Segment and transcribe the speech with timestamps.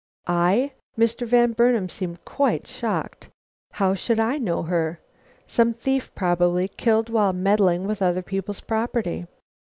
[0.25, 1.27] "I?" Mr.
[1.27, 3.29] Van Burnam seemed quite shocked.
[3.73, 4.99] "How should I know her!
[5.45, 9.27] Some thief probably, killed while meddling with other people's property."